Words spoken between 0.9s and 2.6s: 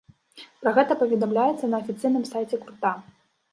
паведамляецца на афіцыйным сайце